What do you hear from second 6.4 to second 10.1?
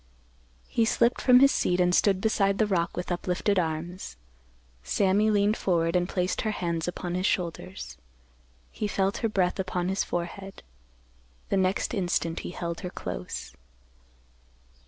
her hands upon his shoulders. He felt her breath upon his